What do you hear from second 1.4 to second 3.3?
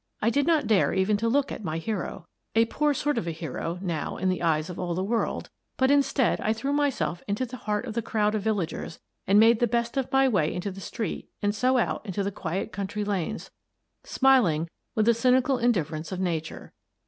at my hero,— a poor sort of